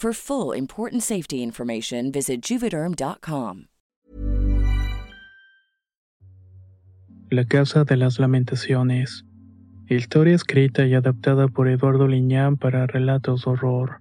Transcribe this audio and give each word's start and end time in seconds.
For 0.00 0.12
full 0.12 0.56
important 0.56 1.02
safety 1.02 1.42
information, 1.42 2.12
visit 2.12 2.40
juvederm.com. 2.40 3.64
La 7.30 7.44
Casa 7.44 7.82
de 7.82 7.96
las 7.96 8.20
Lamentaciones. 8.20 9.24
Historia 9.88 10.36
escrita 10.36 10.86
y 10.86 10.94
adaptada 10.94 11.48
por 11.48 11.66
Eduardo 11.66 12.06
Liñán 12.06 12.58
para 12.58 12.86
relatos 12.86 13.44
de 13.44 13.50
horror. 13.50 14.00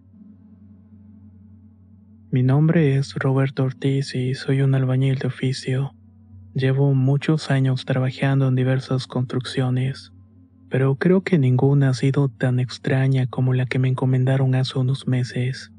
Mi 2.30 2.44
nombre 2.44 2.96
es 2.96 3.16
Roberto 3.16 3.64
Ortiz 3.64 4.14
y 4.14 4.36
soy 4.36 4.62
un 4.62 4.76
albañil 4.76 5.18
de 5.18 5.30
oficio. 5.30 5.96
Llevo 6.54 6.94
muchos 6.94 7.50
años 7.50 7.86
trabajando 7.86 8.48
en 8.48 8.54
diversas 8.54 9.08
construcciones, 9.08 10.12
pero 10.70 10.94
creo 10.98 11.22
que 11.22 11.40
ninguna 11.40 11.90
ha 11.90 11.94
sido 11.96 12.30
tan 12.30 12.60
extraña 12.60 13.26
como 13.26 13.56
la 13.56 13.66
que 13.66 13.80
me 13.80 13.88
encomendaron 13.88 14.54
hace 14.54 14.78
unos 14.78 15.08
meses. 15.08 15.72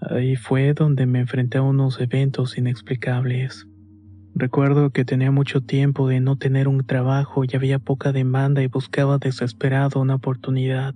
Ahí 0.00 0.36
fue 0.36 0.72
donde 0.72 1.06
me 1.06 1.20
enfrenté 1.20 1.58
a 1.58 1.62
unos 1.62 2.00
eventos 2.00 2.56
inexplicables. 2.56 3.66
Recuerdo 4.34 4.90
que 4.90 5.04
tenía 5.04 5.30
mucho 5.30 5.60
tiempo 5.60 6.08
de 6.08 6.20
no 6.20 6.36
tener 6.36 6.68
un 6.68 6.86
trabajo 6.86 7.44
y 7.44 7.54
había 7.54 7.78
poca 7.78 8.10
demanda 8.10 8.62
y 8.62 8.68
buscaba 8.68 9.18
desesperado 9.18 10.00
una 10.00 10.14
oportunidad. 10.14 10.94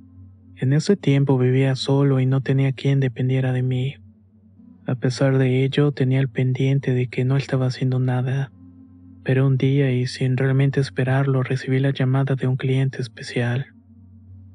En 0.57 0.73
ese 0.73 0.97
tiempo 0.97 1.37
vivía 1.37 1.75
solo 1.77 2.21
y 2.21 2.27
no 2.27 2.41
tenía 2.41 2.73
quien 2.73 3.01
dependiera 3.01 3.53
de 3.53 3.63
mí. 3.63 3.97
A 4.87 4.95
pesar 4.95 5.37
de 5.37 5.65
ello, 5.65 5.93
tenía 5.93 6.21
el 6.21 6.29
pendiente 6.29 6.95
de 6.95 7.09
que 7.09 7.25
no 7.25 7.37
estaba 7.37 7.67
haciendo 7.67 7.99
nada. 7.99 8.53
Pero 9.25 9.47
un 9.47 9.59
día 9.59 9.91
y 9.91 10.07
sin 10.07 10.37
realmente 10.37 10.81
esperarlo, 10.81 11.43
recibí 11.43 11.81
la 11.81 11.91
llamada 11.91 12.37
de 12.37 12.47
un 12.47 12.57
cliente 12.57 13.03
especial. 13.03 13.74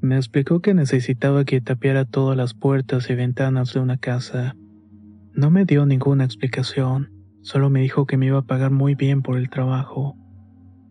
Me 0.02 0.16
explicó 0.16 0.62
que 0.62 0.74
necesitaba 0.74 1.44
que 1.44 1.60
tapiara 1.60 2.06
todas 2.06 2.38
las 2.38 2.54
puertas 2.54 3.10
y 3.10 3.16
ventanas 3.16 3.74
de 3.74 3.82
una 3.82 3.98
casa. 3.98 4.56
No 5.34 5.50
me 5.50 5.66
dio 5.66 5.86
ninguna 5.86 6.24
explicación, 6.24 7.12
solo 7.42 7.70
me 7.70 7.82
dijo 7.82 8.06
que 8.06 8.16
me 8.16 8.28
iba 8.28 8.40
a 8.40 8.44
pagar 8.44 8.72
muy 8.72 8.96
bien 8.96 9.22
por 9.22 9.38
el 9.38 9.50
trabajo. 9.50 10.16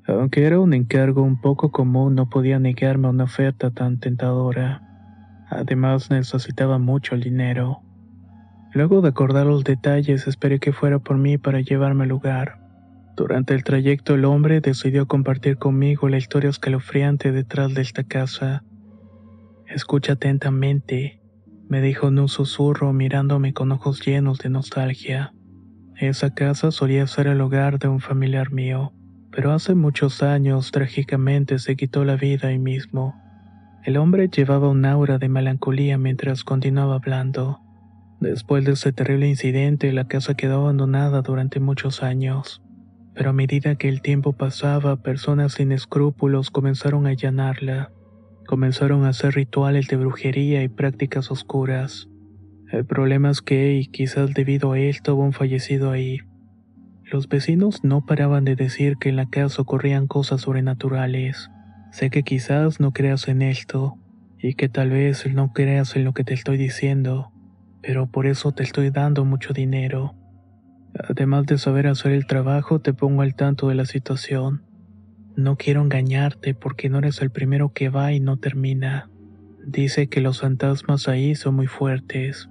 Aunque 0.06 0.44
era 0.44 0.60
un 0.60 0.74
encargo 0.74 1.22
un 1.22 1.40
poco 1.40 1.70
común, 1.70 2.14
no 2.14 2.28
podía 2.28 2.58
negarme 2.58 3.06
a 3.06 3.10
una 3.10 3.24
oferta 3.24 3.70
tan 3.70 3.98
tentadora. 3.98 4.82
Además 5.48 6.10
necesitaba 6.10 6.78
mucho 6.78 7.14
el 7.14 7.22
dinero. 7.22 7.80
Luego 8.72 9.00
de 9.00 9.08
acordar 9.08 9.46
los 9.46 9.64
detalles, 9.64 10.26
esperé 10.26 10.58
que 10.60 10.72
fuera 10.72 10.98
por 10.98 11.16
mí 11.16 11.38
para 11.38 11.60
llevarme 11.60 12.02
al 12.02 12.10
lugar. 12.10 12.58
Durante 13.16 13.54
el 13.54 13.64
trayecto 13.64 14.14
el 14.14 14.26
hombre 14.26 14.60
decidió 14.60 15.08
compartir 15.08 15.56
conmigo 15.56 16.10
la 16.10 16.18
historia 16.18 16.50
escalofriante 16.50 17.32
detrás 17.32 17.72
de 17.72 17.80
esta 17.82 18.04
casa. 18.04 18.62
Escucha 19.68 20.14
atentamente, 20.14 21.20
me 21.68 21.82
dijo 21.82 22.08
en 22.08 22.18
un 22.18 22.28
susurro 22.28 22.94
mirándome 22.94 23.52
con 23.52 23.70
ojos 23.70 24.00
llenos 24.04 24.38
de 24.38 24.48
nostalgia. 24.48 25.34
Esa 25.94 26.32
casa 26.32 26.70
solía 26.70 27.06
ser 27.06 27.26
el 27.26 27.42
hogar 27.42 27.78
de 27.78 27.86
un 27.88 28.00
familiar 28.00 28.50
mío, 28.50 28.94
pero 29.30 29.52
hace 29.52 29.74
muchos 29.74 30.22
años 30.22 30.72
trágicamente 30.72 31.58
se 31.58 31.76
quitó 31.76 32.06
la 32.06 32.16
vida 32.16 32.48
ahí 32.48 32.58
mismo. 32.58 33.14
El 33.84 33.98
hombre 33.98 34.30
llevaba 34.30 34.70
un 34.70 34.86
aura 34.86 35.18
de 35.18 35.28
melancolía 35.28 35.98
mientras 35.98 36.44
continuaba 36.44 36.94
hablando. 36.94 37.60
Después 38.20 38.64
de 38.64 38.72
ese 38.72 38.92
terrible 38.92 39.28
incidente, 39.28 39.92
la 39.92 40.08
casa 40.08 40.32
quedó 40.32 40.62
abandonada 40.62 41.20
durante 41.20 41.60
muchos 41.60 42.02
años. 42.02 42.62
Pero 43.12 43.30
a 43.30 43.34
medida 43.34 43.74
que 43.74 43.90
el 43.90 44.00
tiempo 44.00 44.32
pasaba, 44.32 44.96
personas 45.02 45.52
sin 45.52 45.72
escrúpulos 45.72 46.50
comenzaron 46.50 47.06
a 47.06 47.10
allanarla 47.10 47.92
comenzaron 48.48 49.04
a 49.04 49.10
hacer 49.10 49.34
rituales 49.34 49.88
de 49.88 49.96
brujería 49.96 50.62
y 50.62 50.68
prácticas 50.68 51.30
oscuras. 51.30 52.08
El 52.72 52.86
problema 52.86 53.28
es 53.28 53.42
que, 53.42 53.74
y 53.74 53.86
quizás 53.86 54.32
debido 54.32 54.72
a 54.72 54.78
esto, 54.78 55.14
hubo 55.14 55.22
un 55.22 55.34
fallecido 55.34 55.90
ahí. 55.90 56.20
Los 57.04 57.28
vecinos 57.28 57.84
no 57.84 58.06
paraban 58.06 58.46
de 58.46 58.56
decir 58.56 58.96
que 58.96 59.10
en 59.10 59.16
la 59.16 59.28
casa 59.28 59.60
ocurrían 59.60 60.06
cosas 60.06 60.40
sobrenaturales. 60.40 61.50
Sé 61.92 62.08
que 62.08 62.22
quizás 62.22 62.80
no 62.80 62.92
creas 62.92 63.28
en 63.28 63.42
esto, 63.42 63.98
y 64.38 64.54
que 64.54 64.70
tal 64.70 64.88
vez 64.88 65.30
no 65.30 65.52
creas 65.52 65.94
en 65.94 66.04
lo 66.04 66.14
que 66.14 66.24
te 66.24 66.32
estoy 66.32 66.56
diciendo, 66.56 67.30
pero 67.82 68.06
por 68.06 68.26
eso 68.26 68.52
te 68.52 68.62
estoy 68.62 68.88
dando 68.88 69.26
mucho 69.26 69.52
dinero. 69.52 70.14
Además 71.06 71.44
de 71.44 71.58
saber 71.58 71.86
hacer 71.86 72.12
el 72.12 72.26
trabajo, 72.26 72.80
te 72.80 72.94
pongo 72.94 73.20
al 73.20 73.34
tanto 73.34 73.68
de 73.68 73.74
la 73.74 73.84
situación. 73.84 74.67
No 75.38 75.54
quiero 75.54 75.82
engañarte 75.82 76.52
porque 76.52 76.88
no 76.88 76.98
eres 76.98 77.22
el 77.22 77.30
primero 77.30 77.72
que 77.72 77.90
va 77.90 78.12
y 78.12 78.18
no 78.18 78.38
termina. 78.38 79.08
Dice 79.64 80.08
que 80.08 80.20
los 80.20 80.40
fantasmas 80.40 81.06
ahí 81.06 81.36
son 81.36 81.54
muy 81.54 81.68
fuertes. 81.68 82.50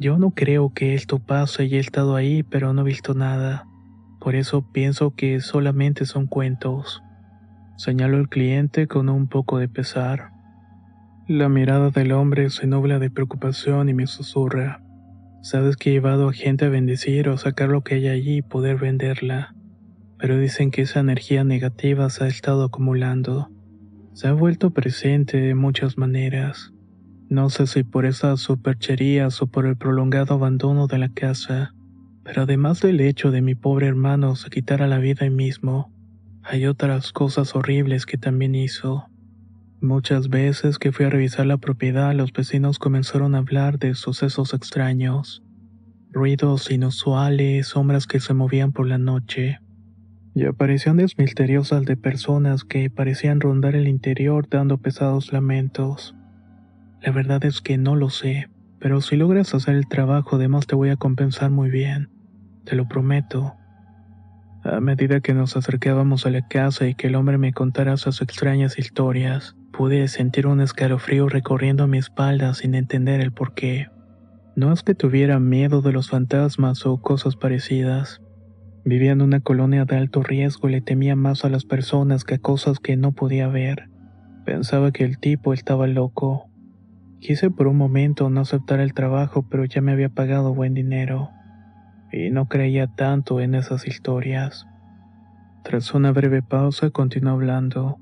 Yo 0.00 0.16
no 0.16 0.30
creo 0.30 0.72
que 0.72 0.94
esto 0.94 1.18
pase 1.18 1.66
y 1.66 1.74
he 1.74 1.78
estado 1.78 2.16
ahí 2.16 2.42
pero 2.42 2.72
no 2.72 2.80
he 2.80 2.84
visto 2.84 3.12
nada. 3.12 3.66
Por 4.20 4.36
eso 4.36 4.62
pienso 4.72 5.14
que 5.14 5.38
solamente 5.40 6.06
son 6.06 6.26
cuentos. 6.26 7.02
Señaló 7.76 8.16
el 8.16 8.30
cliente 8.30 8.86
con 8.86 9.10
un 9.10 9.28
poco 9.28 9.58
de 9.58 9.68
pesar. 9.68 10.30
La 11.28 11.50
mirada 11.50 11.90
del 11.90 12.12
hombre 12.12 12.48
se 12.48 12.66
nubla 12.66 12.98
de 12.98 13.10
preocupación 13.10 13.90
y 13.90 13.92
me 13.92 14.06
susurra. 14.06 14.80
Sabes 15.42 15.76
que 15.76 15.90
he 15.90 15.92
llevado 15.92 16.30
a 16.30 16.32
gente 16.32 16.64
a 16.64 16.70
bendecir 16.70 17.28
o 17.28 17.36
sacar 17.36 17.68
lo 17.68 17.82
que 17.82 17.96
hay 17.96 18.08
allí 18.08 18.38
y 18.38 18.42
poder 18.42 18.78
venderla 18.78 19.54
pero 20.18 20.38
dicen 20.38 20.70
que 20.70 20.82
esa 20.82 21.00
energía 21.00 21.44
negativa 21.44 22.08
se 22.10 22.24
ha 22.24 22.28
estado 22.28 22.64
acumulando. 22.64 23.50
Se 24.12 24.28
ha 24.28 24.32
vuelto 24.32 24.70
presente 24.70 25.38
de 25.38 25.54
muchas 25.54 25.98
maneras. 25.98 26.72
No 27.28 27.50
sé 27.50 27.66
si 27.66 27.82
por 27.82 28.06
esas 28.06 28.40
supercherías 28.40 29.42
o 29.42 29.46
por 29.46 29.66
el 29.66 29.76
prolongado 29.76 30.34
abandono 30.34 30.86
de 30.86 30.98
la 30.98 31.08
casa, 31.08 31.74
pero 32.22 32.42
además 32.42 32.80
del 32.80 33.00
hecho 33.00 33.30
de 33.30 33.42
mi 33.42 33.54
pobre 33.54 33.88
hermano 33.88 34.36
se 34.36 34.50
quitara 34.50 34.86
la 34.86 34.98
vida 34.98 35.24
ahí 35.24 35.30
mismo, 35.30 35.92
hay 36.42 36.66
otras 36.66 37.12
cosas 37.12 37.56
horribles 37.56 38.06
que 38.06 38.18
también 38.18 38.54
hizo. 38.54 39.06
Muchas 39.80 40.28
veces 40.28 40.78
que 40.78 40.92
fui 40.92 41.06
a 41.06 41.10
revisar 41.10 41.46
la 41.46 41.56
propiedad, 41.56 42.14
los 42.14 42.32
vecinos 42.32 42.78
comenzaron 42.78 43.34
a 43.34 43.38
hablar 43.38 43.78
de 43.78 43.94
sucesos 43.94 44.54
extraños, 44.54 45.42
ruidos 46.10 46.70
inusuales, 46.70 47.68
sombras 47.68 48.06
que 48.06 48.20
se 48.20 48.34
movían 48.34 48.72
por 48.72 48.86
la 48.86 48.98
noche 48.98 49.58
y 50.34 50.46
apariciones 50.46 51.16
misteriosas 51.16 51.84
de 51.84 51.96
personas 51.96 52.64
que 52.64 52.90
parecían 52.90 53.40
rondar 53.40 53.76
el 53.76 53.86
interior 53.86 54.48
dando 54.48 54.78
pesados 54.78 55.32
lamentos. 55.32 56.14
La 57.00 57.12
verdad 57.12 57.44
es 57.44 57.60
que 57.60 57.78
no 57.78 57.94
lo 57.94 58.10
sé, 58.10 58.48
pero 58.80 59.00
si 59.00 59.16
logras 59.16 59.54
hacer 59.54 59.76
el 59.76 59.86
trabajo 59.86 60.36
además 60.36 60.66
te 60.66 60.74
voy 60.74 60.90
a 60.90 60.96
compensar 60.96 61.50
muy 61.50 61.70
bien, 61.70 62.10
te 62.64 62.74
lo 62.74 62.88
prometo. 62.88 63.54
A 64.64 64.80
medida 64.80 65.20
que 65.20 65.34
nos 65.34 65.56
acercábamos 65.56 66.26
a 66.26 66.30
la 66.30 66.48
casa 66.48 66.88
y 66.88 66.94
que 66.94 67.06
el 67.06 67.14
hombre 67.14 67.38
me 67.38 67.52
contara 67.52 67.96
sus 67.96 68.20
extrañas 68.20 68.78
historias, 68.78 69.54
pude 69.72 70.08
sentir 70.08 70.46
un 70.46 70.60
escalofrío 70.60 71.28
recorriendo 71.28 71.86
mi 71.86 71.98
espalda 71.98 72.54
sin 72.54 72.74
entender 72.74 73.20
el 73.20 73.32
por 73.32 73.54
qué. 73.54 73.88
No 74.56 74.72
es 74.72 74.82
que 74.82 74.94
tuviera 74.94 75.38
miedo 75.38 75.82
de 75.82 75.92
los 75.92 76.08
fantasmas 76.08 76.86
o 76.86 76.96
cosas 77.02 77.36
parecidas, 77.36 78.22
Vivía 78.86 79.12
en 79.12 79.22
una 79.22 79.40
colonia 79.40 79.86
de 79.86 79.96
alto 79.96 80.22
riesgo 80.22 80.68
le 80.68 80.82
temía 80.82 81.16
más 81.16 81.46
a 81.46 81.48
las 81.48 81.64
personas 81.64 82.24
que 82.24 82.34
a 82.34 82.38
cosas 82.38 82.80
que 82.80 82.98
no 82.98 83.12
podía 83.12 83.48
ver. 83.48 83.88
Pensaba 84.44 84.92
que 84.92 85.04
el 85.04 85.18
tipo 85.18 85.54
estaba 85.54 85.86
loco. 85.86 86.50
Quise 87.18 87.50
por 87.50 87.66
un 87.66 87.78
momento 87.78 88.28
no 88.28 88.42
aceptar 88.42 88.80
el 88.80 88.92
trabajo, 88.92 89.46
pero 89.48 89.64
ya 89.64 89.80
me 89.80 89.92
había 89.92 90.10
pagado 90.10 90.52
buen 90.52 90.74
dinero. 90.74 91.30
Y 92.12 92.28
no 92.28 92.46
creía 92.46 92.86
tanto 92.86 93.40
en 93.40 93.54
esas 93.54 93.86
historias. 93.88 94.66
Tras 95.62 95.94
una 95.94 96.12
breve 96.12 96.42
pausa 96.42 96.90
continuó 96.90 97.32
hablando. 97.32 97.98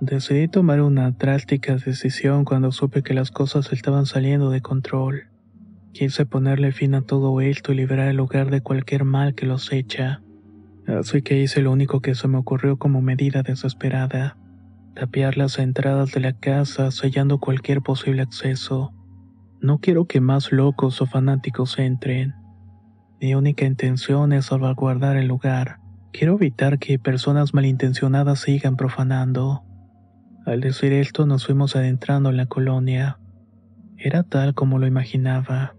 Decidí 0.00 0.48
tomar 0.48 0.80
una 0.80 1.12
drástica 1.12 1.76
decisión 1.76 2.44
cuando 2.44 2.72
supe 2.72 3.04
que 3.04 3.14
las 3.14 3.30
cosas 3.30 3.72
estaban 3.72 4.04
saliendo 4.04 4.50
de 4.50 4.62
control. 4.62 5.27
Quise 5.98 6.26
ponerle 6.26 6.70
fin 6.70 6.94
a 6.94 7.02
todo 7.02 7.40
esto 7.40 7.72
y 7.72 7.74
liberar 7.74 8.06
el 8.06 8.18
lugar 8.18 8.50
de 8.50 8.60
cualquier 8.60 9.02
mal 9.02 9.34
que 9.34 9.46
los 9.46 9.72
echa. 9.72 10.22
Así 10.86 11.22
que 11.22 11.42
hice 11.42 11.60
lo 11.60 11.72
único 11.72 11.98
que 12.00 12.14
se 12.14 12.28
me 12.28 12.38
ocurrió 12.38 12.76
como 12.76 13.02
medida 13.02 13.42
desesperada. 13.42 14.36
Tapiar 14.94 15.36
las 15.36 15.58
entradas 15.58 16.12
de 16.12 16.20
la 16.20 16.34
casa, 16.34 16.92
sellando 16.92 17.40
cualquier 17.40 17.82
posible 17.82 18.22
acceso. 18.22 18.94
No 19.60 19.80
quiero 19.80 20.04
que 20.04 20.20
más 20.20 20.52
locos 20.52 21.02
o 21.02 21.06
fanáticos 21.06 21.80
entren. 21.80 22.36
Mi 23.20 23.34
única 23.34 23.64
intención 23.64 24.32
es 24.32 24.44
salvaguardar 24.44 25.16
el 25.16 25.26
lugar. 25.26 25.80
Quiero 26.12 26.34
evitar 26.34 26.78
que 26.78 27.00
personas 27.00 27.54
malintencionadas 27.54 28.38
sigan 28.38 28.76
profanando. 28.76 29.64
Al 30.46 30.60
decir 30.60 30.92
esto 30.92 31.26
nos 31.26 31.44
fuimos 31.44 31.74
adentrando 31.74 32.30
en 32.30 32.36
la 32.36 32.46
colonia. 32.46 33.18
Era 33.96 34.22
tal 34.22 34.54
como 34.54 34.78
lo 34.78 34.86
imaginaba. 34.86 35.74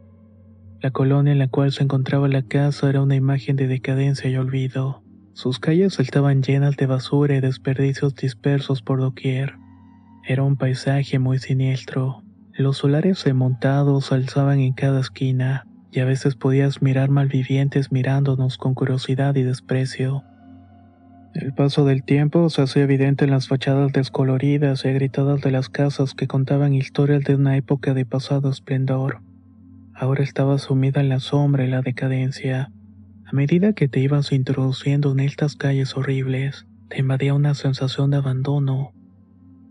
La 0.81 0.91
colonia 0.91 1.33
en 1.33 1.39
la 1.39 1.49
cual 1.49 1.73
se 1.73 1.83
encontraba 1.83 2.29
la 2.29 2.41
casa 2.41 2.89
era 2.89 3.01
una 3.01 3.15
imagen 3.15 3.57
de 3.57 3.67
decadencia 3.67 4.29
y 4.29 4.37
olvido. 4.37 5.03
Sus 5.33 5.59
calles 5.59 5.99
estaban 5.99 6.41
llenas 6.41 6.77
de 6.77 6.85
basura 6.85 7.35
y 7.35 7.41
desperdicios 7.41 8.15
dispersos 8.15 8.81
por 8.81 9.01
doquier. 9.01 9.55
Era 10.25 10.43
un 10.43 10.55
paisaje 10.55 11.19
muy 11.19 11.39
siniestro. 11.39 12.23
Los 12.53 12.77
solares 12.77 13.25
remontados 13.25 14.13
alzaban 14.13 14.59
en 14.59 14.71
cada 14.71 15.01
esquina 15.01 15.65
y 15.91 15.99
a 15.99 16.05
veces 16.05 16.35
podías 16.35 16.81
mirar 16.81 17.09
malvivientes 17.09 17.91
mirándonos 17.91 18.57
con 18.57 18.73
curiosidad 18.73 19.35
y 19.35 19.43
desprecio. 19.43 20.23
El 21.33 21.53
paso 21.53 21.83
del 21.83 22.03
tiempo 22.03 22.49
se 22.49 22.61
hacía 22.61 22.83
evidente 22.83 23.25
en 23.25 23.31
las 23.31 23.49
fachadas 23.49 23.91
descoloridas 23.91 24.85
y 24.85 24.87
agritadas 24.87 25.41
de 25.41 25.51
las 25.51 25.67
casas 25.67 26.13
que 26.13 26.27
contaban 26.27 26.73
historias 26.73 27.23
de 27.23 27.35
una 27.35 27.57
época 27.57 27.93
de 27.93 28.05
pasado 28.05 28.49
esplendor. 28.49 29.21
Ahora 29.99 30.23
estaba 30.23 30.57
sumida 30.59 31.01
en 31.01 31.09
la 31.09 31.19
sombra 31.19 31.65
y 31.65 31.69
la 31.69 31.81
decadencia. 31.81 32.71
A 33.25 33.33
medida 33.33 33.73
que 33.73 33.89
te 33.89 33.99
ibas 33.99 34.31
introduciendo 34.31 35.11
en 35.11 35.19
estas 35.19 35.57
calles 35.57 35.97
horribles, 35.97 36.65
te 36.87 36.99
invadía 36.99 37.33
una 37.33 37.53
sensación 37.53 38.09
de 38.09 38.15
abandono. 38.15 38.93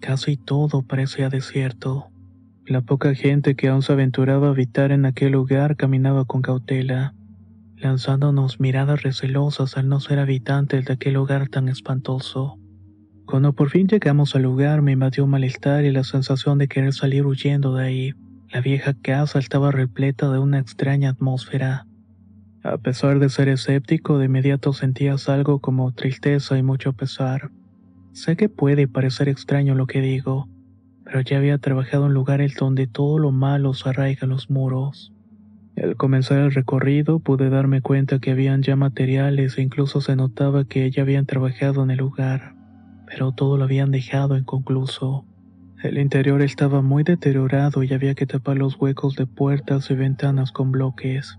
Casi 0.01 0.37
todo 0.37 0.83
parecía 0.83 1.31
desierto. 1.31 2.09
La 2.67 2.83
poca 2.83 3.15
gente 3.15 3.55
que 3.55 3.69
aún 3.69 3.81
se 3.81 3.95
aventuraba 3.95 4.49
a 4.49 4.51
habitar 4.51 4.93
en 4.93 5.07
aquel 5.07 5.33
lugar 5.33 5.77
caminaba 5.77 6.27
con 6.27 6.43
cautela, 6.43 7.15
lanzándonos 7.77 8.61
miradas 8.61 9.03
recelosas 9.03 9.79
al 9.79 9.89
no 9.89 9.99
ser 9.99 10.19
habitantes 10.19 10.85
de 10.85 10.93
aquel 10.93 11.15
lugar 11.15 11.49
tan 11.49 11.71
espantoso. 11.71 12.59
Cuando 13.25 13.55
por 13.55 13.71
fin 13.71 13.89
llegamos 13.89 14.37
al 14.37 14.43
lugar 14.43 14.83
me 14.83 14.93
invadió 14.93 15.27
malestar 15.27 15.87
y 15.87 15.91
la 15.91 16.05
sensación 16.05 16.59
de 16.59 16.69
querer 16.69 16.93
salir 16.93 17.25
huyendo 17.25 17.75
de 17.75 17.85
ahí. 17.87 18.15
La 18.50 18.62
vieja 18.62 18.95
casa 18.95 19.39
estaba 19.39 19.71
repleta 19.71 20.33
de 20.33 20.39
una 20.39 20.59
extraña 20.59 21.11
atmósfera. 21.11 21.87
A 22.62 22.79
pesar 22.79 23.19
de 23.19 23.29
ser 23.29 23.49
escéptico, 23.49 24.17
de 24.17 24.25
inmediato 24.25 24.73
sentías 24.73 25.29
algo 25.29 25.59
como 25.61 25.93
tristeza 25.93 26.56
y 26.56 26.62
mucho 26.62 26.95
pesar. 26.95 27.50
Sé 28.12 28.37
que 28.37 28.49
puede 28.49 28.89
parecer 28.89 29.29
extraño 29.29 29.75
lo 29.75 29.87
que 29.87 30.00
digo, 30.00 30.49
pero 31.05 31.21
ya 31.21 31.37
había 31.37 31.59
trabajado 31.59 32.06
en 32.06 32.15
lugares 32.15 32.56
donde 32.56 32.87
todo 32.87 33.19
lo 33.19 33.33
malo 33.33 33.75
se 33.75 33.91
arraiga 33.91 34.21
en 34.23 34.31
los 34.31 34.49
muros. 34.49 35.12
Al 35.77 35.97
comenzar 35.97 36.39
el 36.39 36.53
recorrido 36.53 37.21
pude 37.21 37.51
darme 37.51 37.83
cuenta 37.83 38.19
que 38.19 38.31
habían 38.31 38.62
ya 38.62 38.77
materiales 38.77 39.59
e 39.59 39.62
incluso 39.62 40.01
se 40.01 40.17
notaba 40.17 40.65
que 40.65 40.91
ya 40.91 41.03
habían 41.03 41.27
trabajado 41.27 41.83
en 41.83 41.91
el 41.91 41.99
lugar, 41.99 42.55
pero 43.06 43.33
todo 43.33 43.59
lo 43.59 43.65
habían 43.65 43.91
dejado 43.91 44.39
inconcluso. 44.39 45.28
El 45.81 45.97
interior 45.97 46.43
estaba 46.43 46.83
muy 46.83 47.05
deteriorado 47.05 47.85
y 47.85 47.95
había 47.95 48.17
que 48.17 48.27
tapar 48.27 48.57
los 48.57 48.75
huecos 48.81 49.15
de 49.15 49.27
puertas 49.27 49.93
y 49.93 49.95
ventanas 49.95 50.51
con 50.51 50.73
bloques. 50.73 51.39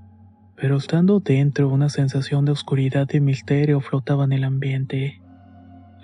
Pero 0.56 0.78
estando 0.78 1.20
dentro 1.20 1.68
una 1.68 1.90
sensación 1.90 2.46
de 2.46 2.54
oscuridad 2.54 3.10
y 3.12 3.20
misterio 3.20 3.82
flotaba 3.82 4.24
en 4.24 4.32
el 4.32 4.46
ambiente. 4.46 5.22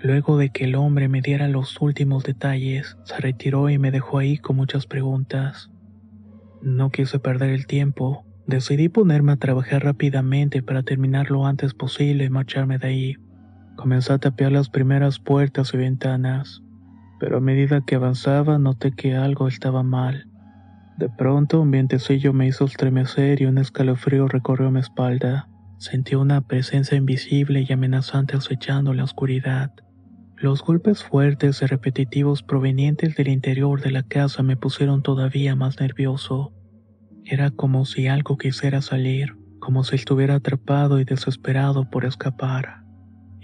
Luego 0.02 0.36
de 0.36 0.50
que 0.50 0.64
el 0.64 0.74
hombre 0.74 1.08
me 1.08 1.22
diera 1.22 1.48
los 1.48 1.80
últimos 1.80 2.24
detalles, 2.24 2.98
se 3.04 3.16
retiró 3.16 3.70
y 3.70 3.78
me 3.78 3.90
dejó 3.90 4.18
ahí 4.18 4.36
con 4.36 4.56
muchas 4.56 4.86
preguntas. 4.86 5.70
No 6.60 6.90
quise 6.90 7.18
perder 7.18 7.48
el 7.50 7.66
tiempo, 7.66 8.26
decidí 8.46 8.90
ponerme 8.90 9.32
a 9.32 9.36
trabajar 9.36 9.82
rápidamente 9.82 10.62
para 10.62 10.82
terminar 10.82 11.30
lo 11.30 11.46
antes 11.46 11.72
posible 11.72 12.24
y 12.24 12.30
marcharme 12.30 12.76
de 12.76 12.86
ahí. 12.86 13.16
Comencé 13.76 14.12
a 14.12 14.18
tapear 14.18 14.52
las 14.52 14.68
primeras 14.68 15.18
puertas 15.20 15.72
y 15.72 15.78
ventanas, 15.78 16.62
pero 17.18 17.38
a 17.38 17.40
medida 17.40 17.82
que 17.86 17.94
avanzaba 17.94 18.58
noté 18.58 18.92
que 18.92 19.14
algo 19.14 19.48
estaba 19.48 19.82
mal. 19.82 20.26
De 20.98 21.08
pronto 21.10 21.60
un 21.60 21.70
vientecillo 21.70 22.32
me 22.32 22.46
hizo 22.46 22.64
estremecer 22.64 23.42
y 23.42 23.46
un 23.46 23.58
escalofrío 23.58 24.28
recorrió 24.28 24.70
mi 24.70 24.80
espalda. 24.80 25.48
Sentí 25.78 26.14
una 26.14 26.40
presencia 26.40 26.96
invisible 26.96 27.66
y 27.68 27.72
amenazante 27.72 28.36
acechando 28.36 28.94
la 28.94 29.04
oscuridad. 29.04 29.72
Los 30.36 30.62
golpes 30.62 31.04
fuertes 31.04 31.60
y 31.60 31.66
repetitivos 31.66 32.42
provenientes 32.42 33.14
del 33.16 33.28
interior 33.28 33.82
de 33.82 33.90
la 33.90 34.02
casa 34.02 34.42
me 34.42 34.56
pusieron 34.56 35.02
todavía 35.02 35.54
más 35.54 35.80
nervioso. 35.80 36.54
Era 37.24 37.50
como 37.50 37.84
si 37.84 38.06
algo 38.06 38.38
quisiera 38.38 38.80
salir, 38.80 39.36
como 39.58 39.84
si 39.84 39.96
estuviera 39.96 40.36
atrapado 40.36 41.00
y 41.00 41.04
desesperado 41.04 41.90
por 41.90 42.06
escapar. 42.06 42.85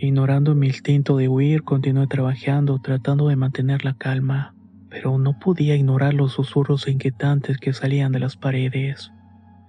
Ignorando 0.02 0.56
mi 0.56 0.66
instinto 0.66 1.16
de 1.16 1.28
huir, 1.28 1.62
continué 1.62 2.08
trabajando, 2.08 2.80
tratando 2.80 3.28
de 3.28 3.36
mantener 3.36 3.84
la 3.84 3.94
calma, 3.94 4.52
pero 4.90 5.16
no 5.16 5.38
podía 5.38 5.76
ignorar 5.76 6.12
los 6.12 6.32
susurros 6.32 6.88
inquietantes 6.88 7.56
que 7.58 7.72
salían 7.72 8.10
de 8.10 8.18
las 8.18 8.36
paredes. 8.36 9.12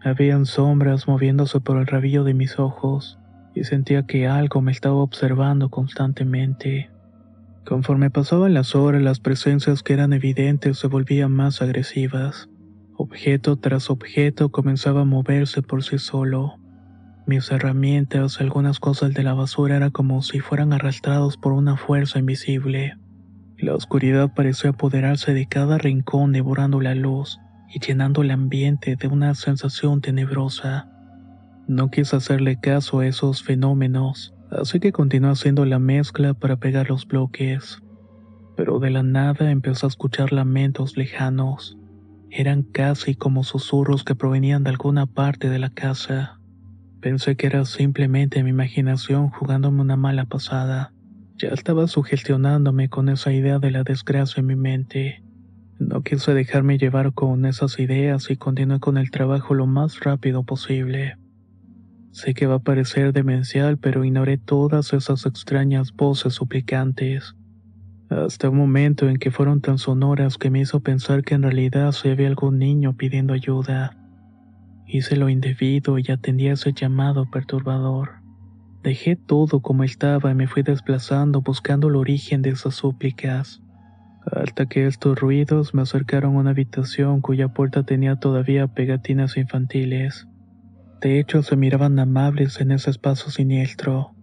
Habían 0.04 0.48
sombras 0.48 1.08
moviéndose 1.08 1.60
por 1.60 1.78
el 1.78 1.86
rabillo 1.86 2.24
de 2.24 2.34
mis 2.34 2.58
ojos, 2.58 3.20
y 3.54 3.66
sentía 3.66 4.08
que 4.08 4.28
algo 4.28 4.60
me 4.60 4.72
estaba 4.72 4.96
observando 4.96 5.70
constantemente. 5.70 6.90
Conforme 7.64 8.10
pasaban 8.10 8.56
las 8.56 8.74
horas, 8.74 9.04
las 9.04 9.20
presencias 9.20 9.84
que 9.84 9.94
eran 9.94 10.14
evidentes 10.14 10.80
se 10.80 10.88
volvían 10.88 11.32
más 11.32 11.62
agresivas. 11.62 12.50
Objeto 12.98 13.58
tras 13.58 13.92
objeto 13.92 14.50
comenzaba 14.50 15.02
a 15.02 15.06
moverse 15.06 15.62
por 15.62 15.84
sí 15.84 16.00
solo. 16.00 16.56
Mis 17.26 17.50
herramientas, 17.52 18.42
algunas 18.42 18.80
cosas 18.80 19.14
de 19.14 19.24
la 19.24 19.34
basura 19.34 19.78
era 19.78 19.90
como 19.90 20.22
si 20.22 20.40
fueran 20.40 20.74
arrastrados 20.74 21.38
por 21.38 21.54
una 21.54 21.78
fuerza 21.78 22.20
invisible. 22.20 22.98
La 23.58 23.76
oscuridad 23.76 24.34
parecía 24.34 24.72
apoderarse 24.72 25.34
de 25.34 25.48
cada 25.48 25.78
rincón 25.78 26.32
devorando 26.34 26.82
la 26.82 26.96
luz 26.96 27.40
y 27.74 27.80
llenando 27.80 28.22
el 28.22 28.32
ambiente 28.32 28.96
de 28.96 29.08
una 29.08 29.36
sensación 29.36 30.02
tenebrosa. 30.02 30.90
No 31.68 31.90
quise 31.90 32.18
hacerle 32.18 32.60
caso 32.60 33.00
a 33.00 33.08
esos 33.08 33.42
fenómenos 33.42 34.34
así 34.60 34.80
que 34.80 34.92
continué 34.92 35.32
haciendo 35.32 35.66
la 35.66 35.80
mezcla 35.80 36.34
para 36.34 36.58
pegar 36.58 36.90
los 36.90 37.08
bloques. 37.08 37.82
Pero 38.56 38.80
de 38.80 38.92
la 38.92 39.04
nada 39.04 39.52
empecé 39.52 39.86
a 39.86 39.90
escuchar 39.90 40.32
lamentos 40.32 40.96
lejanos. 40.96 41.78
Eran 42.30 42.64
casi 42.64 43.16
como 43.16 43.44
susurros 43.44 44.04
que 44.04 44.16
provenían 44.16 44.64
de 44.64 44.72
alguna 44.72 45.06
parte 45.06 45.50
de 45.50 45.60
la 45.60 45.70
casa. 45.70 46.40
Pensé 47.04 47.36
que 47.36 47.48
era 47.48 47.66
simplemente 47.66 48.42
mi 48.44 48.52
imaginación 48.52 49.30
jugándome 49.30 49.82
una 49.82 49.98
mala 49.98 50.24
pasada. 50.24 50.94
Ya 51.36 51.50
estaba 51.50 51.88
sugestionándome 51.88 52.88
con 52.88 53.10
esa 53.10 53.34
idea 53.34 53.60
de 53.60 53.72
la 53.72 53.84
desgracia 53.84 54.40
en 54.40 54.46
mi 54.46 54.56
mente. 54.56 55.22
No 55.80 56.02
quise 56.02 56.34
dejarme 56.34 56.78
llevar 56.78 57.12
con 57.14 57.46
esas 57.46 57.78
ideas 57.78 58.30
y 58.30 58.38
continué 58.38 58.80
con 58.80 58.98
el 58.98 59.12
trabajo 59.12 59.54
lo 59.54 59.68
más 59.68 60.00
rápido 60.00 60.46
posible. 60.46 61.18
Sé 62.12 62.34
que 62.34 62.48
va 62.48 62.56
a 62.56 62.60
parecer 62.60 63.12
demencial, 63.12 63.78
pero 63.78 64.06
ignoré 64.06 64.38
todas 64.38 64.94
esas 64.94 65.26
extrañas 65.26 65.92
voces 65.92 66.36
suplicantes. 66.36 67.36
Hasta 68.12 68.50
un 68.50 68.56
momento 68.56 69.10
en 69.10 69.18
que 69.18 69.30
fueron 69.30 69.60
tan 69.60 69.78
sonoras 69.78 70.38
que 70.38 70.50
me 70.50 70.62
hizo 70.62 70.80
pensar 70.80 71.24
que 71.24 71.36
en 71.36 71.44
realidad 71.44 71.92
se 71.92 72.12
había 72.12 72.30
algún 72.30 72.60
niño 72.60 72.96
pidiendo 72.96 73.34
ayuda. 73.34 74.03
Hice 74.86 75.16
lo 75.16 75.30
indebido 75.30 75.98
y 75.98 76.12
atendí 76.12 76.48
a 76.48 76.54
ese 76.54 76.74
llamado 76.74 77.30
perturbador. 77.30 78.24
Dejé 78.84 79.16
todo 79.16 79.62
como 79.62 79.84
estaba 79.84 80.32
y 80.32 80.36
me 80.36 80.48
fui 80.48 80.62
desplazando 80.62 81.42
buscando 81.42 81.88
el 81.88 81.96
origen 81.96 82.42
de 82.42 82.52
esas 82.52 82.76
súplicas. 82.76 83.62
Hasta 84.26 84.66
que 84.68 84.88
estos 84.88 85.20
ruidos 85.20 85.74
me 85.74 85.82
acercaron 85.82 86.36
a 86.36 86.40
una 86.40 86.50
habitación 86.52 87.22
cuya 87.22 87.50
puerta 87.50 87.84
tenía 87.84 88.18
todavía 88.18 88.68
pegatinas 88.68 89.38
infantiles. 89.38 90.28
De 91.02 91.20
hecho, 91.20 91.44
se 91.44 91.58
miraban 91.58 92.00
amables 92.00 92.62
en 92.62 92.72
ese 92.72 92.90
espacio 92.90 93.30
siniestro. 93.32 94.14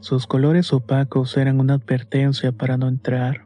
Sus 0.00 0.26
colores 0.26 0.72
opacos 0.72 1.36
eran 1.38 1.60
una 1.60 1.74
advertencia 1.74 2.52
para 2.52 2.76
no 2.76 2.88
entrar. 2.88 3.45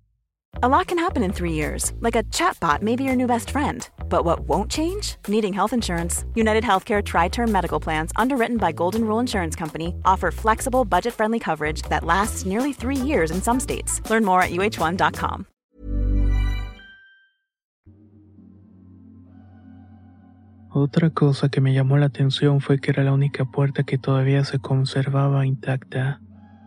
A 0.61 0.67
lot 0.67 0.87
can 0.87 0.99
happen 0.99 1.23
in 1.23 1.31
three 1.31 1.53
years, 1.53 1.93
like 2.01 2.15
a 2.17 2.23
chatbot 2.23 2.81
may 2.81 2.95
be 2.95 3.03
your 3.05 3.15
new 3.15 3.25
best 3.25 3.49
friend. 3.49 3.89
But 4.09 4.25
what 4.25 4.41
won't 4.41 4.69
change? 4.69 5.15
Needing 5.27 5.53
health 5.53 5.73
insurance. 5.73 6.25
United 6.35 6.63
Healthcare 6.63 7.03
Tri 7.03 7.29
Term 7.29 7.51
Medical 7.51 7.79
Plans, 7.79 8.11
underwritten 8.17 8.57
by 8.57 8.71
Golden 8.73 9.05
Rule 9.05 9.19
Insurance 9.19 9.55
Company, 9.55 9.95
offer 10.03 10.29
flexible, 10.29 10.83
budget 10.85 11.13
friendly 11.13 11.39
coverage 11.39 11.83
that 11.83 12.03
lasts 12.03 12.45
nearly 12.45 12.73
three 12.73 12.97
years 12.97 13.31
in 13.31 13.41
some 13.41 13.59
states. 13.59 14.01
Learn 14.09 14.25
more 14.25 14.41
at 14.41 14.51
uh1.com. 14.51 15.45
Otra 20.73 21.09
cosa 21.09 21.49
que 21.49 21.61
me 21.61 21.73
llamó 21.73 21.97
la 21.97 22.07
atención 22.07 22.61
fue 22.61 22.79
que 22.79 22.91
era 22.91 23.03
la 23.03 23.13
única 23.13 23.45
puerta 23.45 23.83
que 23.83 23.97
todavía 23.97 24.43
se 24.43 24.59
conservaba 24.59 25.45
intacta. 25.45 26.21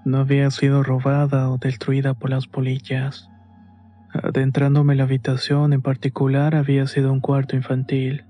No 0.05 0.19
había 0.19 0.51
sido 0.51 0.83
robada 0.83 1.51
o 1.51 1.59
destruida 1.59 2.15
por 2.15 2.31
las 2.31 2.47
polillas. 2.47 3.29
Adentrándome 4.23 4.93
en 4.93 4.99
la 4.99 5.05
habitación 5.05 5.73
en 5.73 5.83
particular 5.83 6.55
había 6.55 6.87
sido 6.87 7.13
un 7.13 7.21
cuarto 7.21 7.57
infantil. 7.57 8.25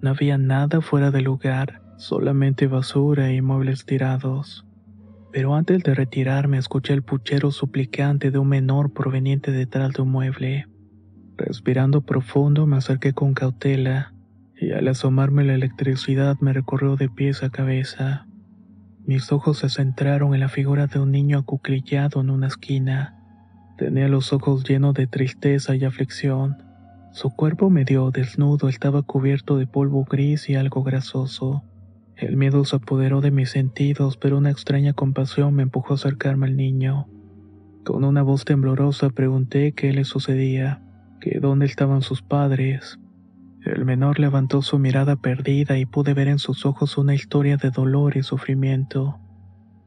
No 0.00 0.10
había 0.10 0.38
nada 0.38 0.80
fuera 0.80 1.10
de 1.10 1.20
lugar, 1.20 1.82
solamente 1.98 2.66
basura 2.66 3.30
y 3.32 3.42
muebles 3.42 3.84
tirados. 3.84 4.66
Pero 5.32 5.54
antes 5.54 5.82
de 5.82 5.94
retirarme 5.94 6.56
escuché 6.56 6.94
el 6.94 7.02
puchero 7.02 7.50
suplicante 7.50 8.30
de 8.30 8.38
un 8.38 8.48
menor 8.48 8.94
proveniente 8.94 9.52
detrás 9.52 9.92
de 9.92 10.02
un 10.02 10.10
mueble. 10.10 10.68
Respirando 11.36 12.00
profundo 12.00 12.66
me 12.66 12.78
acerqué 12.78 13.12
con 13.12 13.34
cautela 13.34 14.14
y 14.58 14.70
al 14.70 14.88
asomarme 14.88 15.44
la 15.44 15.52
electricidad 15.52 16.38
me 16.40 16.54
recorrió 16.54 16.96
de 16.96 17.10
pies 17.10 17.42
a 17.42 17.50
cabeza. 17.50 18.26
Mis 19.04 19.30
ojos 19.32 19.58
se 19.58 19.68
centraron 19.68 20.32
en 20.32 20.40
la 20.40 20.48
figura 20.48 20.86
de 20.86 20.98
un 20.98 21.10
niño 21.10 21.38
acuclillado 21.38 22.22
en 22.22 22.30
una 22.30 22.46
esquina. 22.46 23.15
Tenía 23.76 24.08
los 24.08 24.32
ojos 24.32 24.64
llenos 24.64 24.94
de 24.94 25.06
tristeza 25.06 25.76
y 25.76 25.84
aflicción. 25.84 26.56
Su 27.12 27.30
cuerpo 27.30 27.68
medio 27.68 28.10
desnudo 28.10 28.68
estaba 28.68 29.02
cubierto 29.02 29.58
de 29.58 29.66
polvo 29.66 30.04
gris 30.04 30.48
y 30.48 30.54
algo 30.54 30.82
grasoso. 30.82 31.62
El 32.16 32.38
miedo 32.38 32.64
se 32.64 32.76
apoderó 32.76 33.20
de 33.20 33.30
mis 33.30 33.50
sentidos, 33.50 34.16
pero 34.16 34.38
una 34.38 34.50
extraña 34.50 34.94
compasión 34.94 35.54
me 35.54 35.62
empujó 35.62 35.92
a 35.92 35.96
acercarme 35.96 36.46
al 36.46 36.56
niño. 36.56 37.06
Con 37.84 38.04
una 38.04 38.22
voz 38.22 38.46
temblorosa 38.46 39.10
pregunté 39.10 39.72
qué 39.72 39.92
le 39.92 40.04
sucedía, 40.04 40.82
que 41.20 41.38
dónde 41.38 41.66
estaban 41.66 42.00
sus 42.00 42.22
padres. 42.22 42.98
El 43.62 43.84
menor 43.84 44.18
levantó 44.18 44.62
su 44.62 44.78
mirada 44.78 45.16
perdida 45.16 45.76
y 45.76 45.84
pude 45.84 46.14
ver 46.14 46.28
en 46.28 46.38
sus 46.38 46.64
ojos 46.64 46.96
una 46.96 47.14
historia 47.14 47.58
de 47.58 47.70
dolor 47.70 48.16
y 48.16 48.22
sufrimiento. 48.22 49.18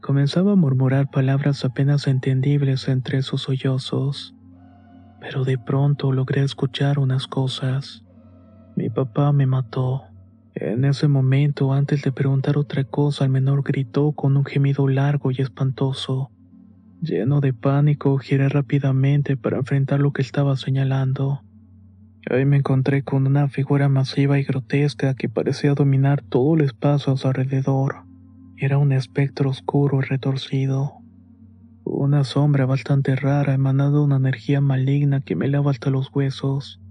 Comenzaba 0.02 0.54
a 0.54 0.56
murmurar 0.56 1.10
palabras 1.12 1.66
apenas 1.66 2.08
entendibles 2.08 2.88
entre 2.88 3.22
sus 3.22 3.42
sollozos. 3.42 4.34
Pero 5.20 5.44
de 5.44 5.58
pronto 5.58 6.14
logré 6.14 6.44
escuchar 6.44 7.00
unas 7.00 7.28
cosas. 7.28 8.06
Mi 8.76 8.90
papá 8.90 9.34
me 9.34 9.46
mató. 9.46 10.04
En 10.56 10.86
ese 10.86 11.08
momento, 11.08 11.74
antes 11.74 12.02
de 12.02 12.12
preguntar 12.12 12.58
otra 12.58 12.86
cosa, 12.86 13.26
el 13.26 13.30
menor 13.30 13.62
gritó 13.62 14.14
con 14.14 14.38
un 14.38 14.46
gemido 14.46 14.88
largo 14.88 15.32
y 15.32 15.42
espantoso. 15.42 16.32
Lleno 17.02 17.42
de 17.42 17.54
pánico, 17.54 18.18
giré 18.18 18.50
rápidamente 18.50 19.38
para 19.38 19.58
enfrentar 19.58 20.00
lo 20.00 20.12
que 20.12 20.22
estaba 20.22 20.56
señalando. 20.56 21.42
Ahí 22.30 22.46
me 22.46 22.58
encontré 22.58 23.04
con 23.04 23.28
una 23.28 23.48
figura 23.48 23.90
masiva 23.90 24.40
y 24.40 24.44
grotesca 24.44 25.14
que 25.14 25.30
parecía 25.30 25.74
dominar 25.74 26.22
todo 26.22 26.56
el 26.56 26.62
espacio 26.62 27.14
a 27.14 27.18
su 27.18 27.28
alrededor. 27.28 28.09
Era 28.62 28.78
un 28.78 28.92
espectro 28.92 29.52
oscuro 29.52 30.00
y 30.00 30.02
retorcido. 30.02 30.96
Una 31.86 32.26
sombra 32.26 32.66
bastante 32.66 33.16
rara 33.16 33.54
emanando 33.54 34.04
una 34.04 34.18
energía 34.18 34.60
maligna 34.60 35.22
que 35.22 35.38
me 35.38 35.48
lava 35.48 35.72
hasta 35.72 35.90
los 35.90 36.14
huesos. 36.14 36.82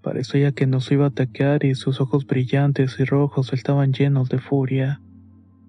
Parecía 0.00 0.52
que 0.52 0.68
nos 0.68 0.88
iba 0.92 1.06
a 1.06 1.08
atacar 1.08 1.64
y 1.64 1.74
sus 1.74 2.00
ojos 2.00 2.24
brillantes 2.24 3.00
y 3.00 3.04
rojos 3.04 3.52
estaban 3.52 3.92
llenos 3.92 4.28
de 4.28 4.38
furia. 4.38 5.00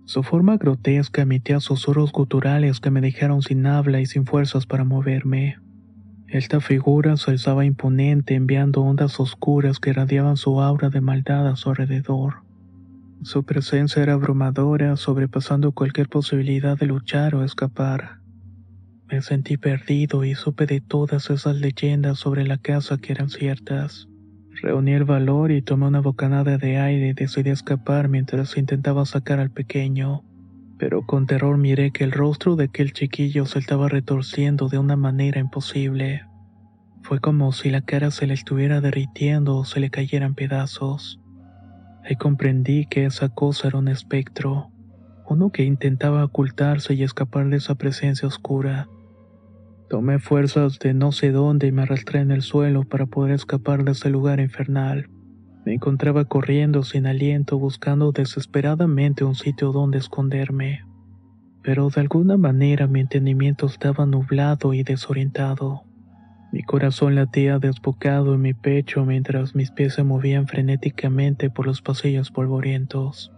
Su 0.06 0.22
forma 0.22 0.58
grotesca 0.58 1.24
emitía 1.24 1.60
susurros 1.60 2.12
guturales 2.12 2.80
que 2.80 2.92
me 2.92 3.02
dejaron 3.02 3.42
sin 3.42 3.66
habla 3.66 4.02
y 4.02 4.06
sin 4.06 4.28
fuerzas 4.28 4.68
para 4.68 4.84
moverme. 4.84 5.58
Esta 6.28 6.62
figura 6.62 7.18
se 7.18 7.32
alzaba 7.32 7.66
imponente 7.66 8.36
enviando 8.36 8.84
ondas 8.84 9.20
oscuras 9.20 9.80
que 9.80 9.90
irradiaban 9.90 10.38
su 10.38 10.62
aura 10.62 10.92
de 10.92 11.02
maldad 11.02 11.48
a 11.48 11.56
su 11.56 11.72
alrededor. 11.72 12.48
Su 13.22 13.44
presencia 13.44 14.02
era 14.02 14.14
abrumadora, 14.14 14.96
sobrepasando 14.96 15.74
cualquier 15.74 16.08
posibilidad 16.08 16.78
de 16.78 16.86
luchar 16.86 17.36
o 17.36 17.44
escapar. 17.44 18.20
Me 19.12 19.22
sentí 19.22 19.58
perdido 19.58 20.24
y 20.24 20.36
supe 20.36 20.66
de 20.66 20.80
todas 20.80 21.30
esas 21.30 21.58
leyendas 21.58 22.18
sobre 22.18 22.48
la 22.48 22.58
casa 22.58 22.98
que 22.98 23.12
eran 23.12 23.30
ciertas. 23.30 24.08
Reuní 24.62 24.94
el 24.94 25.04
valor 25.04 25.52
y 25.52 25.62
tomé 25.62 25.88
una 25.88 26.00
bocanada 26.00 26.58
de 26.58 26.78
aire 26.78 27.10
y 27.10 27.14
decidí 27.14 27.50
escapar 27.50 28.08
mientras 28.08 28.58
intentaba 28.58 29.06
sacar 29.06 29.40
al 29.40 29.52
pequeño. 29.52 30.24
Pero 30.78 31.06
con 31.06 31.26
terror 31.26 31.58
miré 31.58 31.92
que 31.92 32.06
el 32.06 32.14
rostro 32.14 32.56
de 32.56 32.66
aquel 32.66 32.94
chiquillo 32.94 33.46
se 33.46 33.60
estaba 33.60 33.90
retorciendo 33.90 34.70
de 34.70 34.78
una 34.78 34.96
manera 34.96 35.42
imposible. 35.42 36.24
Fue 37.02 37.20
como 37.20 37.52
si 37.52 37.70
la 37.70 37.82
cara 37.82 38.12
se 38.12 38.28
le 38.28 38.34
estuviera 38.34 38.80
derritiendo 38.80 39.58
o 39.58 39.66
se 39.66 39.82
le 39.82 39.90
cayeran 39.90 40.36
pedazos. 40.36 41.20
Comprendí 42.18 42.86
que 42.86 43.06
esa 43.06 43.30
cosa 43.30 43.68
era 43.68 43.78
un 43.78 43.88
espectro, 43.88 44.72
uno 45.28 45.52
que 45.52 45.64
intentaba 45.64 46.24
ocultarse 46.24 46.94
y 46.94 47.04
escapar 47.04 47.50
de 47.50 47.58
esa 47.58 47.76
presencia 47.76 48.28
oscura. 48.28 48.88
Tomé 49.90 50.20
fuerzas 50.20 50.80
de 50.80 50.94
no 50.94 51.12
sé 51.12 51.32
dónde 51.32 51.68
y 51.68 51.72
me 51.72 51.84
arrastré 51.84 52.20
en 52.20 52.32
el 52.32 52.42
suelo 52.42 52.84
para 52.84 53.06
poder 53.06 53.34
escapar 53.34 53.84
de 53.84 53.92
ese 53.92 54.10
lugar 54.10 54.40
infernal. 54.40 55.10
Me 55.66 55.74
encontraba 55.74 56.26
corriendo 56.26 56.84
sin 56.84 57.06
aliento 57.06 57.58
buscando 57.58 58.12
desesperadamente 58.12 59.24
un 59.24 59.36
sitio 59.36 59.72
donde 59.72 59.98
esconderme. 59.98 60.86
Pero 61.64 61.90
de 61.90 62.02
alguna 62.02 62.38
manera 62.38 62.88
mi 62.88 63.02
entendimiento 63.02 63.66
estaba 63.66 64.06
nublado 64.06 64.74
y 64.74 64.84
desorientado. 64.84 65.84
Mi 66.52 66.64
corazón 66.64 67.14
latía 67.14 67.60
desbocado 67.60 68.34
en 68.34 68.42
mi 68.42 68.54
pecho 68.56 69.06
mientras 69.06 69.54
mis 69.54 69.70
pies 69.70 69.94
se 69.94 70.04
movían 70.04 70.48
frenéticamente 70.48 71.52
por 71.52 71.68
los 71.68 71.82
pasillos 71.82 72.32
polvorientos. 72.32 73.32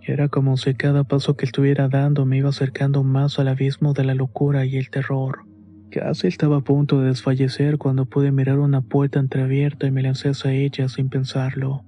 Era 0.00 0.28
como 0.28 0.56
si 0.56 0.72
cada 0.72 1.04
paso 1.04 1.36
que 1.36 1.44
estuviera 1.44 1.88
dando 1.88 2.24
me 2.24 2.38
iba 2.38 2.48
acercando 2.48 3.04
más 3.04 3.38
al 3.38 3.48
abismo 3.48 3.92
de 3.92 4.04
la 4.04 4.14
locura 4.14 4.64
y 4.64 4.78
el 4.78 4.88
terror. 4.88 5.44
Casi 5.90 6.26
estaba 6.26 6.58
a 6.58 6.60
punto 6.62 7.00
de 7.00 7.08
desfallecer 7.08 7.76
cuando 7.76 8.06
pude 8.06 8.32
mirar 8.32 8.58
una 8.58 8.80
puerta 8.80 9.20
entreabierta 9.20 9.86
y 9.86 9.90
me 9.90 10.02
lancé 10.02 10.30
hacia 10.30 10.52
ella 10.52 10.88
sin 10.88 11.10
pensarlo. 11.10 11.84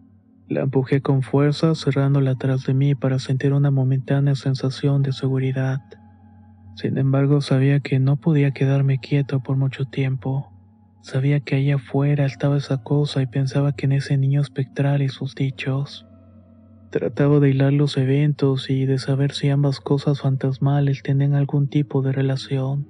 La 0.49 0.63
empujé 0.63 1.01
con 1.01 1.23
fuerza, 1.23 1.75
cerrándola 1.75 2.33
atrás 2.33 2.67
de 2.67 2.75
mí 2.75 2.95
para 2.95 3.19
sentir 3.19 3.55
una 3.55 3.71
momentánea 3.71 4.35
sensación 4.35 5.03
de 5.03 5.13
seguridad. 5.13 5.81
Sin 6.75 6.99
embargo, 6.99 7.41
sabía 7.41 7.81
que 7.81 7.99
no 7.99 8.17
podía 8.17 8.51
quedarme 8.51 8.99
quieto 8.99 9.41
por 9.41 9.57
mucho 9.57 9.85
tiempo. 9.85 10.50
Sabía 11.03 11.41
que 11.41 11.57
allá 11.57 11.77
afuera 11.77 12.27
estaba 12.27 12.59
esa 12.59 12.83
cosa 12.83 13.23
y 13.23 13.27
pensaba 13.27 13.73
que 13.73 13.87
en 13.87 13.93
ese 13.93 14.19
niño 14.19 14.41
espectral 14.41 15.01
y 15.01 15.09
sus 15.09 15.35
dichos. 15.35 16.07
Trataba 16.91 17.41
de 17.41 17.51
hilar 17.51 17.73
los 17.73 17.97
eventos 17.97 18.69
y 18.69 18.85
de 18.85 18.99
saber 18.99 19.33
si 19.33 19.49
ambas 19.49 19.81
cosas 19.81 20.21
fantasmales 20.21 21.03
tenían 21.03 21.35
algún 21.35 21.69
tipo 21.69 22.03
de 22.03 22.13
relación. 22.13 22.87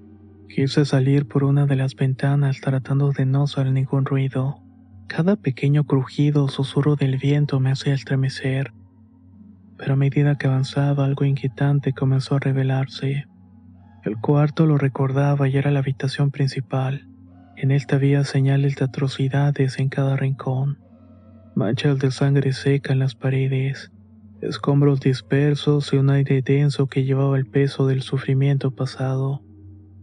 Quise 0.49 0.85
salir 0.85 1.29
por 1.29 1.45
una 1.45 1.67
de 1.67 1.76
las 1.76 1.95
ventanas 1.95 2.61
tratando 2.61 3.12
de 3.12 3.26
no 3.26 3.45
hacer 3.45 3.71
ningún 3.71 4.05
ruido. 4.07 4.61
Cada 5.07 5.37
pequeño 5.37 5.85
crujido 5.85 6.45
o 6.45 6.49
susurro 6.49 6.97
del 6.97 7.19
viento 7.19 7.61
me 7.61 7.71
hacía 7.71 7.95
estremecer. 7.95 8.73
Pero 9.76 9.93
a 9.93 9.97
medida 9.97 10.37
que 10.37 10.49
avanzaba 10.49 11.05
algo 11.05 11.25
inquietante 11.25 11.93
comenzó 11.93 12.37
a 12.37 12.40
revelarse. 12.40 13.26
El 14.02 14.17
cuarto 14.17 14.67
lo 14.67 14.79
recordaba 14.79 15.47
y 15.49 15.57
era 15.57 15.71
la 15.71 15.81
habitación 15.81 16.31
principal. 16.31 17.10
En 17.62 17.73
esta 17.73 17.97
había 17.97 18.25
señales 18.25 18.76
de 18.76 18.87
atrocidades 18.87 19.79
en 19.79 19.90
cada 19.90 20.17
rincón, 20.17 20.79
manchas 21.55 21.99
de 21.99 22.11
sangre 22.11 22.55
seca 22.55 22.95
en 22.95 22.99
las 22.99 23.14
paredes, 23.14 23.93
escombros 24.40 25.00
dispersos 25.00 25.93
y 25.93 25.99
un 25.99 26.09
aire 26.09 26.40
denso 26.40 26.87
que 26.87 27.05
llevaba 27.05 27.37
el 27.37 27.45
peso 27.45 27.87
del 27.87 28.00
sufrimiento 28.00 28.71
pasado. 28.71 29.43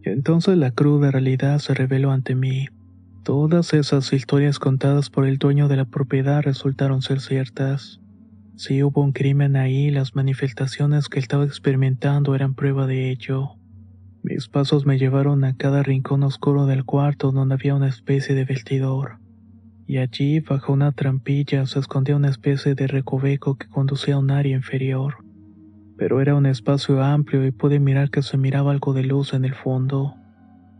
Entonces 0.04 0.56
la 0.56 0.70
cruda 0.70 1.10
realidad 1.10 1.58
se 1.58 1.74
reveló 1.74 2.12
ante 2.12 2.36
mí. 2.36 2.68
Todas 3.24 3.74
esas 3.74 4.14
historias 4.14 4.60
contadas 4.60 5.10
por 5.10 5.26
el 5.26 5.40
dueño 5.40 5.68
de 5.68 5.78
la 5.78 5.86
propiedad 5.86 6.44
resultaron 6.44 7.02
ser 7.02 7.22
ciertas. 7.22 8.02
Si 8.56 8.84
hubo 8.84 9.02
un 9.02 9.14
crimen 9.14 9.56
ahí, 9.56 9.90
las 9.90 10.14
manifestaciones 10.14 11.10
que 11.10 11.18
estaba 11.18 11.44
experimentando 11.44 12.36
eran 12.36 12.54
prueba 12.54 12.86
de 12.86 13.10
ello. 13.10 13.57
Mis 14.30 14.50
pasos 14.50 14.86
me 14.86 14.98
llevaron 14.98 15.46
a 15.46 15.56
cada 15.56 15.84
rincón 15.84 16.22
oscuro 16.22 16.66
del 16.66 16.84
cuarto 16.84 17.32
donde 17.32 17.54
había 17.54 17.76
una 17.76 17.88
especie 17.88 18.36
de 18.36 18.44
vestidor. 18.44 19.20
Y 19.86 20.00
allí, 20.00 20.42
bajo 20.42 20.74
una 20.74 20.92
trampilla, 20.92 21.66
se 21.66 21.80
escondía 21.80 22.18
una 22.18 22.28
especie 22.28 22.76
de 22.76 22.88
recoveco 22.88 23.56
que 23.56 23.70
conducía 23.70 24.16
a 24.16 24.20
un 24.20 24.30
área 24.30 24.58
inferior. 24.58 25.24
Pero 25.98 26.20
era 26.20 26.36
un 26.36 26.46
espacio 26.46 27.02
amplio 27.02 27.46
y 27.46 27.52
pude 27.52 27.80
mirar 27.80 28.10
que 28.10 28.22
se 28.22 28.38
miraba 28.38 28.74
algo 28.74 28.94
de 28.94 29.04
luz 29.04 29.32
en 29.32 29.46
el 29.46 29.56
fondo. 29.56 30.16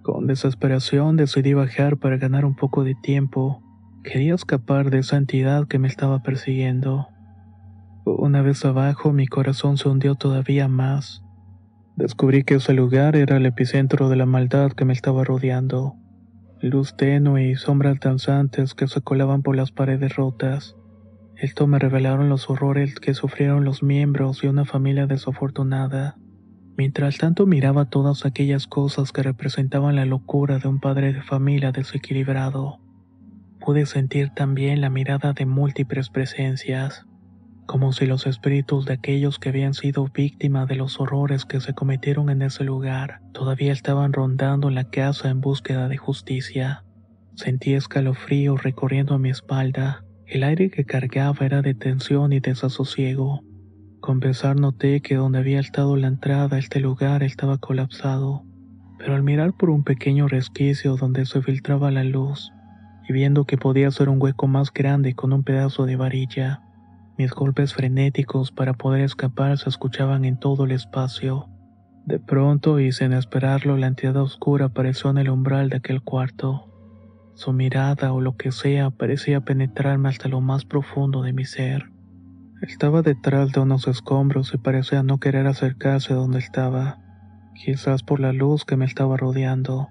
Con 0.04 0.28
desesperación 0.28 1.16
decidí 1.16 1.54
bajar 1.54 1.96
para 1.96 2.18
ganar 2.18 2.44
un 2.44 2.56
poco 2.58 2.84
de 2.84 2.96
tiempo. 2.96 3.64
Quería 4.04 4.36
escapar 4.36 4.90
de 4.90 5.00
esa 5.00 5.16
entidad 5.16 5.70
que 5.70 5.80
me 5.80 5.88
estaba 5.88 6.22
persiguiendo. 6.22 7.08
Una 8.04 8.42
vez 8.42 8.66
abajo 8.66 9.14
mi 9.14 9.26
corazón 9.26 9.78
se 9.78 9.88
hundió 9.88 10.16
todavía 10.16 10.68
más. 10.68 11.24
Descubrí 11.98 12.44
que 12.44 12.54
ese 12.54 12.74
lugar 12.74 13.16
era 13.16 13.38
el 13.38 13.48
epicentro 13.48 14.08
de 14.08 14.16
la 14.16 14.28
maldad 14.28 14.72
que 14.74 14.86
me 14.86 14.94
estaba 14.94 15.24
rodeando. 15.24 15.96
Luz 16.62 16.96
tenue 16.96 17.50
y 17.50 17.56
sombras 17.56 18.00
danzantes 18.00 18.76
que 18.76 18.88
se 18.88 19.02
colaban 19.02 19.42
por 19.42 19.56
las 19.56 19.72
paredes 19.72 20.16
rotas. 20.16 20.76
Esto 21.36 21.66
me 21.66 21.80
revelaron 21.80 22.30
los 22.30 22.52
horrores 22.52 23.00
que 23.00 23.16
sufrieron 23.16 23.66
los 23.66 23.82
miembros 23.82 24.42
de 24.42 24.50
una 24.50 24.64
familia 24.64 25.08
desafortunada. 25.08 26.18
Mientras 26.78 27.18
tanto 27.18 27.48
miraba 27.48 27.90
todas 27.90 28.28
aquellas 28.28 28.68
cosas 28.68 29.12
que 29.12 29.24
representaban 29.24 29.96
la 29.96 30.06
locura 30.06 30.60
de 30.60 30.68
un 30.68 30.80
padre 30.80 31.14
de 31.14 31.24
familia 31.24 31.72
desequilibrado. 31.72 32.78
Pude 33.60 33.88
sentir 33.88 34.30
también 34.36 34.82
la 34.82 34.92
mirada 34.92 35.34
de 35.34 35.48
múltiples 35.48 36.12
presencias, 36.12 37.08
como 37.68 37.92
si 37.92 38.06
los 38.06 38.26
espíritus 38.26 38.86
de 38.86 38.94
aquellos 38.94 39.38
que 39.38 39.50
habían 39.50 39.74
sido 39.74 40.08
víctimas 40.08 40.68
de 40.68 40.76
los 40.78 41.00
horrores 41.00 41.46
que 41.46 41.60
se 41.60 41.74
cometieron 41.74 42.30
en 42.30 42.42
ese 42.42 42.64
lugar 42.64 43.20
todavía 43.34 43.74
estaban 43.74 44.14
rondando 44.14 44.72
la 44.72 44.86
casa 44.86 45.30
en 45.30 45.42
búsqueda 45.42 45.90
de 45.90 45.98
justicia. 45.98 46.86
Sentí 47.36 47.74
escalofrío 47.74 48.56
recorriendo 48.56 49.20
mi 49.20 49.30
espalda. 49.30 50.04
El 50.26 50.44
aire 50.44 50.72
que 50.72 50.86
cargaba 50.86 51.46
era 51.46 51.62
de 51.62 51.76
tensión 51.76 52.34
y 52.34 52.40
desasosiego. 52.40 53.42
Con 54.00 54.22
pesar 54.22 54.60
noté 54.60 55.02
que 55.02 55.16
donde 55.16 55.40
había 55.40 55.60
estado 55.60 55.98
la 55.98 56.08
entrada 56.08 56.56
a 56.56 56.60
este 56.60 56.80
lugar 56.80 57.22
estaba 57.22 57.58
colapsado, 57.58 58.44
pero 58.98 59.14
al 59.14 59.24
mirar 59.24 59.54
por 59.54 59.70
un 59.70 59.84
pequeño 59.84 60.28
resquicio 60.28 60.96
donde 60.96 61.26
se 61.26 61.42
filtraba 61.42 61.92
la 61.92 62.06
luz, 62.06 62.52
y 63.10 63.14
viendo 63.14 63.46
que 63.46 63.58
podía 63.58 63.92
ser 63.92 64.08
un 64.08 64.22
hueco 64.22 64.48
más 64.48 64.72
grande 64.74 65.14
con 65.14 65.34
un 65.34 65.44
pedazo 65.44 65.86
de 65.86 65.98
varilla, 65.98 66.62
mis 67.18 67.32
golpes 67.32 67.74
frenéticos 67.74 68.52
para 68.52 68.74
poder 68.74 69.02
escapar 69.02 69.58
se 69.58 69.70
escuchaban 69.70 70.24
en 70.26 70.38
todo 70.38 70.66
el 70.66 70.72
espacio. 70.72 71.50
De 72.06 72.20
pronto 72.20 72.80
y 72.80 72.92
sin 72.92 73.12
esperarlo 73.12 73.76
la 73.76 73.88
entidad 73.88 74.18
oscura 74.18 74.66
apareció 74.66 75.10
en 75.10 75.18
el 75.18 75.30
umbral 75.30 75.70
de 75.70 75.78
aquel 75.78 76.02
cuarto. 76.02 76.68
Su 77.34 77.54
mirada 77.54 78.14
o 78.14 78.22
lo 78.22 78.38
que 78.38 78.52
sea 78.52 78.92
parecía 78.92 79.42
penetrarme 79.42 80.10
hasta 80.10 80.30
lo 80.30 80.42
más 80.42 80.64
profundo 80.64 81.22
de 81.24 81.34
mi 81.34 81.46
ser. 81.46 81.92
Estaba 82.62 83.02
detrás 83.02 83.52
de 83.52 83.60
unos 83.60 83.88
escombros 83.88 84.54
y 84.54 84.58
parecía 84.58 85.04
no 85.04 85.20
querer 85.20 85.48
acercarse 85.48 86.14
donde 86.14 86.40
estaba, 86.40 87.00
quizás 87.54 88.04
por 88.04 88.20
la 88.20 88.34
luz 88.34 88.66
que 88.66 88.78
me 88.78 88.86
estaba 88.86 89.18
rodeando. 89.18 89.90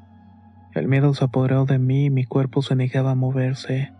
El 0.75 0.88
miedo 0.88 1.14
se 1.14 1.25
apoderó 1.25 1.64
de 1.64 1.78
mí 1.78 2.06
y 2.06 2.11
mi 2.11 2.25
cuerpo 2.25 2.62
se 2.62 2.76
negaba 2.76 3.12
a 3.12 3.14
moverse. 3.14 3.92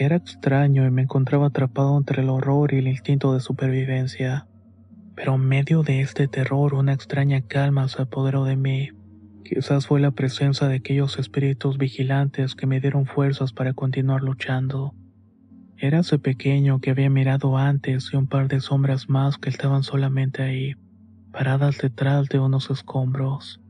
Era 0.00 0.14
extraño 0.14 0.86
y 0.86 0.92
me 0.92 1.02
encontraba 1.02 1.48
atrapado 1.48 1.98
entre 1.98 2.22
el 2.22 2.28
horror 2.28 2.72
y 2.72 2.78
el 2.78 2.86
instinto 2.86 3.34
de 3.34 3.40
supervivencia. 3.40 4.46
Pero 5.16 5.34
en 5.34 5.40
medio 5.40 5.82
de 5.82 6.02
este 6.02 6.28
terror 6.28 6.74
una 6.74 6.92
extraña 6.92 7.40
calma 7.40 7.88
se 7.88 8.02
apoderó 8.02 8.44
de 8.44 8.54
mí. 8.54 8.90
Quizás 9.42 9.88
fue 9.88 9.98
la 9.98 10.12
presencia 10.12 10.68
de 10.68 10.76
aquellos 10.76 11.18
espíritus 11.18 11.78
vigilantes 11.78 12.54
que 12.54 12.68
me 12.68 12.78
dieron 12.78 13.06
fuerzas 13.06 13.52
para 13.52 13.72
continuar 13.72 14.22
luchando. 14.22 14.94
Era 15.76 15.98
ese 15.98 16.20
pequeño 16.20 16.78
que 16.78 16.92
había 16.92 17.10
mirado 17.10 17.58
antes 17.58 18.10
y 18.12 18.16
un 18.16 18.28
par 18.28 18.46
de 18.46 18.60
sombras 18.60 19.08
más 19.08 19.36
que 19.36 19.50
estaban 19.50 19.82
solamente 19.82 20.44
ahí, 20.44 20.76
paradas 21.32 21.76
detrás 21.78 22.28
de 22.28 22.38
unos 22.38 22.70
escombros. 22.70 23.60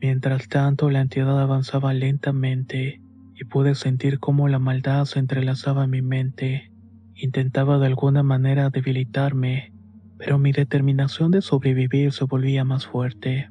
Mientras 0.00 0.48
tanto, 0.48 0.90
la 0.90 1.02
entidad 1.02 1.40
avanzaba 1.40 1.94
lentamente 1.94 3.00
y 3.40 3.44
pude 3.44 3.74
sentir 3.74 4.18
cómo 4.18 4.48
la 4.48 4.58
maldad 4.58 5.04
se 5.04 5.20
entrelazaba 5.20 5.84
en 5.84 5.90
mi 5.90 6.02
mente. 6.02 6.72
Intentaba 7.14 7.78
de 7.78 7.86
alguna 7.86 8.22
manera 8.22 8.70
debilitarme, 8.70 9.72
pero 10.18 10.38
mi 10.38 10.50
determinación 10.50 11.30
de 11.30 11.40
sobrevivir 11.40 12.12
se 12.12 12.24
volvía 12.24 12.64
más 12.64 12.86
fuerte. 12.86 13.48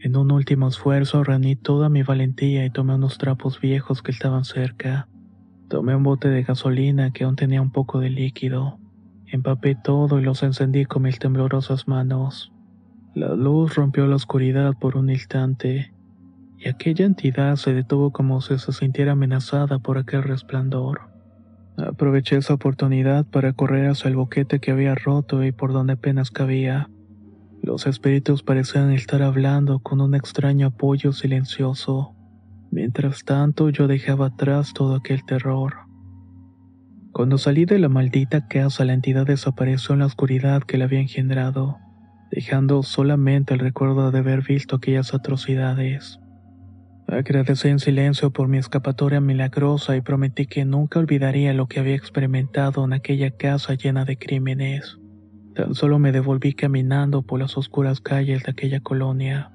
En 0.00 0.16
un 0.16 0.32
último 0.32 0.68
esfuerzo 0.68 1.22
reuní 1.22 1.54
toda 1.54 1.88
mi 1.88 2.02
valentía 2.02 2.64
y 2.64 2.70
tomé 2.70 2.94
unos 2.94 3.18
trapos 3.18 3.60
viejos 3.60 4.02
que 4.02 4.10
estaban 4.10 4.44
cerca. 4.44 5.08
Tomé 5.68 5.94
un 5.94 6.02
bote 6.02 6.28
de 6.28 6.42
gasolina 6.42 7.12
que 7.12 7.24
aún 7.24 7.36
tenía 7.36 7.62
un 7.62 7.70
poco 7.70 8.00
de 8.00 8.10
líquido. 8.10 8.78
Empapé 9.26 9.76
todo 9.76 10.18
y 10.18 10.22
los 10.22 10.42
encendí 10.42 10.86
con 10.86 11.02
mis 11.02 11.18
temblorosas 11.18 11.86
manos. 11.86 12.52
La 13.14 13.34
luz 13.34 13.74
rompió 13.74 14.06
la 14.06 14.16
oscuridad 14.16 14.74
por 14.80 14.96
un 14.96 15.10
instante, 15.10 15.92
y 16.58 16.68
aquella 16.68 17.06
entidad 17.06 17.56
se 17.56 17.72
detuvo 17.72 18.10
como 18.10 18.40
si 18.40 18.58
se 18.58 18.72
sintiera 18.72 19.12
amenazada 19.12 19.78
por 19.78 19.96
aquel 19.96 20.24
resplandor. 20.24 21.02
Aproveché 21.76 22.36
esa 22.36 22.54
oportunidad 22.54 23.24
para 23.24 23.52
correr 23.52 23.88
hacia 23.88 24.08
el 24.08 24.16
boquete 24.16 24.58
que 24.58 24.72
había 24.72 24.96
roto 24.96 25.44
y 25.44 25.52
por 25.52 25.72
donde 25.72 25.92
apenas 25.92 26.32
cabía. 26.32 26.90
Los 27.62 27.86
espíritus 27.86 28.42
parecían 28.42 28.90
estar 28.92 29.22
hablando 29.22 29.78
con 29.78 30.00
un 30.00 30.16
extraño 30.16 30.68
apoyo 30.68 31.12
silencioso. 31.12 32.14
Mientras 32.72 33.24
tanto 33.24 33.70
yo 33.70 33.86
dejaba 33.86 34.26
atrás 34.26 34.72
todo 34.74 34.96
aquel 34.96 35.24
terror. 35.24 35.74
Cuando 37.12 37.38
salí 37.38 37.64
de 37.64 37.78
la 37.78 37.88
maldita 37.88 38.48
casa 38.48 38.84
la 38.84 38.92
entidad 38.92 39.26
desapareció 39.26 39.92
en 39.92 40.00
la 40.00 40.06
oscuridad 40.06 40.62
que 40.62 40.78
la 40.78 40.84
había 40.84 41.00
engendrado, 41.00 41.78
dejando 42.30 42.82
solamente 42.82 43.54
el 43.54 43.60
recuerdo 43.60 44.10
de 44.10 44.18
haber 44.18 44.42
visto 44.42 44.76
aquellas 44.76 45.14
atrocidades. 45.14 46.20
Agradecí 47.10 47.68
en 47.68 47.78
silencio 47.78 48.30
por 48.32 48.48
mi 48.48 48.58
escapatoria 48.58 49.22
milagrosa 49.22 49.96
y 49.96 50.02
prometí 50.02 50.44
que 50.44 50.66
nunca 50.66 50.98
olvidaría 50.98 51.54
lo 51.54 51.66
que 51.66 51.80
había 51.80 51.94
experimentado 51.94 52.84
en 52.84 52.92
aquella 52.92 53.30
casa 53.30 53.72
llena 53.72 54.04
de 54.04 54.18
crímenes. 54.18 54.98
Tan 55.54 55.74
solo 55.74 55.98
me 55.98 56.12
devolví 56.12 56.52
caminando 56.52 57.22
por 57.22 57.40
las 57.40 57.56
oscuras 57.56 58.02
calles 58.02 58.42
de 58.42 58.50
aquella 58.50 58.80
colonia. 58.80 59.50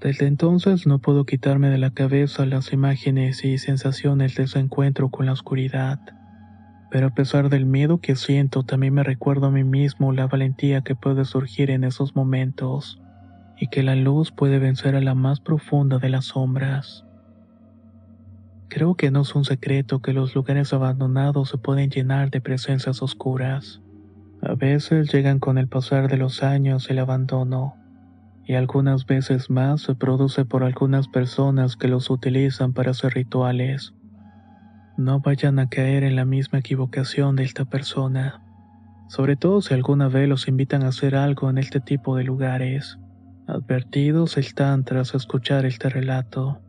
Desde 0.00 0.26
entonces 0.26 0.86
no 0.86 0.98
puedo 0.98 1.26
quitarme 1.26 1.68
de 1.68 1.76
la 1.76 1.90
cabeza 1.90 2.46
las 2.46 2.72
imágenes 2.72 3.44
y 3.44 3.58
sensaciones 3.58 4.34
de 4.34 4.44
ese 4.44 4.58
encuentro 4.58 5.10
con 5.10 5.26
la 5.26 5.32
oscuridad. 5.32 6.00
Pero 6.90 7.08
a 7.08 7.14
pesar 7.14 7.50
del 7.50 7.66
miedo 7.66 7.98
que 7.98 8.16
siento, 8.16 8.62
también 8.62 8.94
me 8.94 9.02
recuerdo 9.02 9.48
a 9.48 9.50
mí 9.50 9.64
mismo 9.64 10.12
la 10.12 10.28
valentía 10.28 10.80
que 10.80 10.94
puede 10.94 11.26
surgir 11.26 11.70
en 11.70 11.84
esos 11.84 12.16
momentos, 12.16 13.02
y 13.58 13.68
que 13.68 13.82
la 13.82 13.96
luz 13.96 14.32
puede 14.32 14.58
vencer 14.58 14.96
a 14.96 15.00
la 15.00 15.14
más 15.14 15.40
profunda 15.40 15.98
de 15.98 16.10
las 16.10 16.26
sombras. 16.26 17.04
Creo 18.68 18.94
que 18.94 19.10
no 19.10 19.22
es 19.22 19.34
un 19.34 19.44
secreto 19.44 20.00
que 20.02 20.12
los 20.12 20.34
lugares 20.34 20.72
abandonados 20.72 21.48
se 21.50 21.58
pueden 21.58 21.88
llenar 21.88 22.30
de 22.30 22.40
presencias 22.40 23.00
oscuras. 23.00 23.80
A 24.42 24.54
veces 24.54 25.12
llegan 25.12 25.38
con 25.38 25.56
el 25.56 25.68
pasar 25.68 26.08
de 26.08 26.18
los 26.18 26.42
años 26.42 26.90
el 26.90 26.98
abandono 26.98 27.74
y 28.44 28.54
algunas 28.54 29.06
veces 29.06 29.50
más 29.50 29.82
se 29.82 29.94
produce 29.94 30.44
por 30.44 30.62
algunas 30.62 31.08
personas 31.08 31.76
que 31.76 31.88
los 31.88 32.10
utilizan 32.10 32.72
para 32.72 32.92
hacer 32.92 33.14
rituales. 33.14 33.94
No 34.96 35.20
vayan 35.20 35.58
a 35.58 35.68
caer 35.68 36.04
en 36.04 36.14
la 36.14 36.24
misma 36.24 36.60
equivocación 36.60 37.36
de 37.36 37.44
esta 37.44 37.64
persona, 37.64 38.40
sobre 39.08 39.36
todo 39.36 39.62
si 39.62 39.74
alguna 39.74 40.08
vez 40.08 40.28
los 40.28 40.48
invitan 40.48 40.84
a 40.84 40.88
hacer 40.88 41.16
algo 41.16 41.50
en 41.50 41.58
este 41.58 41.80
tipo 41.80 42.16
de 42.16 42.24
lugares. 42.24 42.98
Advertidos 43.46 44.38
están 44.38 44.84
tras 44.84 45.14
escuchar 45.14 45.66
este 45.66 45.88
relato. 45.88 46.60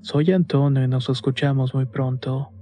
Soy 0.00 0.32
Antonio 0.32 0.84
y 0.84 0.88
nos 0.88 1.08
escuchamos 1.08 1.74
muy 1.74 1.86
pronto. 1.86 2.52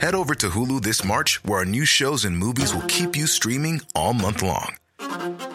Head 0.00 0.14
over 0.16 0.34
to 0.34 0.48
Hulu 0.50 0.82
this 0.82 1.04
March, 1.04 1.40
where 1.44 1.60
our 1.60 1.64
new 1.64 1.84
shows 1.84 2.24
and 2.24 2.36
movies 2.36 2.74
will 2.74 2.82
keep 2.88 3.14
you 3.14 3.28
streaming 3.28 3.82
all 3.94 4.12
month 4.12 4.42
long. 4.42 4.81